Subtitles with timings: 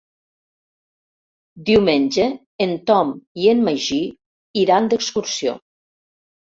[1.67, 2.27] Diumenge
[2.67, 3.15] en Tom
[3.45, 4.01] i en Magí
[4.67, 5.61] iran d'excursió.